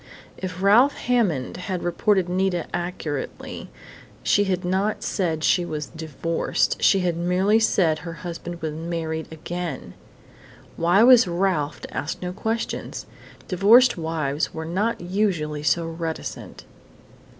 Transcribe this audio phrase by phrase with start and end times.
[0.35, 3.69] If Ralph Hammond had reported Nita accurately
[4.23, 6.81] she had not said she was divorced.
[6.81, 9.93] She had merely said her husband was married again!
[10.75, 13.05] Why was Ralph to ask no questions?
[13.47, 16.65] Divorced wives were not usually so reticent....